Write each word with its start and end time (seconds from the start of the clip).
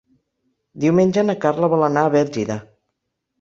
Diumenge 0.85 1.25
na 1.27 1.35
Carla 1.43 1.69
vol 1.75 1.85
anar 1.89 2.07
a 2.07 2.13
Bèlgida. 2.17 2.59